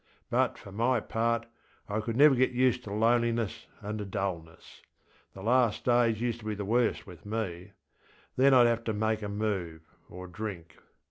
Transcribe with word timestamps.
But, 0.31 0.57
for 0.57 0.71
my 0.71 0.99
part, 0.99 1.45
I 1.87 1.99
could 1.99 2.17
never 2.17 2.33
get 2.33 2.49
used 2.49 2.83
to 2.85 2.91
loneliness 2.91 3.67
and 3.81 4.09
dulness; 4.09 4.81
the 5.35 5.43
last 5.43 5.85
days 5.85 6.19
used 6.19 6.39
to 6.39 6.45
be 6.47 6.55
the 6.55 6.65
worst 6.65 7.05
with 7.05 7.23
me: 7.23 7.73
then 8.35 8.51
IŌĆÖd 8.53 8.65
have 8.65 8.83
to 8.85 8.93
make 8.93 9.21
a 9.21 9.29
move, 9.29 9.81
or 10.09 10.25
drink. 10.25 10.75